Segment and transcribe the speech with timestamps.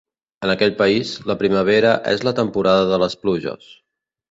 [0.45, 3.71] En aquell país, la primavera és la temporada de les pluges.